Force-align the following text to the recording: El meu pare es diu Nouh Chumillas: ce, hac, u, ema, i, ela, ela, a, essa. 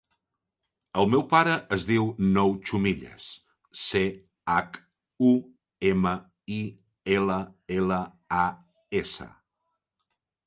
El 1.01 1.07
meu 1.09 1.23
pare 1.31 1.51
es 1.75 1.83
diu 1.89 2.07
Nouh 2.37 2.55
Chumillas: 2.69 3.27
ce, 3.81 4.01
hac, 4.53 4.79
u, 5.31 5.33
ema, 5.91 6.13
i, 6.55 6.59
ela, 7.17 7.39
ela, 7.81 7.99
a, 8.45 8.47
essa. 9.03 9.29